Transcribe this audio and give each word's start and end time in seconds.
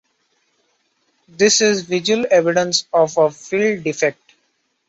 This 1.27 1.61
is 1.61 1.83
visual 1.83 2.25
evidence 2.31 2.87
of 2.91 3.15
a 3.19 3.29
field 3.29 3.83
defect. 3.83 4.33